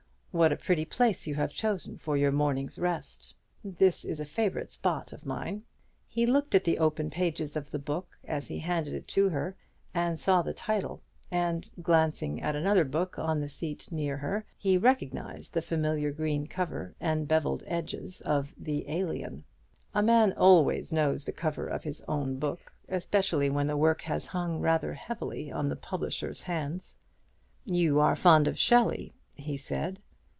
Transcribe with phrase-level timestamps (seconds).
[0.33, 3.35] "What a pretty place you have chosen for your morning's rest!
[3.65, 5.63] This is a favourite spot of mine."
[6.07, 9.57] He looked at the open pages of the book as he handed it to her,
[9.93, 11.01] and saw the title;
[11.33, 16.47] and glancing at another book on the seat near her, he recognized the familiar green
[16.47, 19.43] cover and beveled edges of the "Alien."
[19.93, 24.27] A man always knows the cover of his own book, especially when the work has
[24.27, 26.95] hung rather heavily on the publisher's hands.
[27.65, 29.99] "You are fond of Shelley," he said.